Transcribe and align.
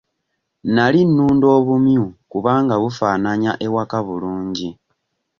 Nali 0.75 1.01
nunda 1.05 1.47
obumyu 1.57 2.05
kubanga 2.31 2.73
bufaananya 2.83 3.51
ewaka 3.65 3.97
bulungi. 4.07 4.69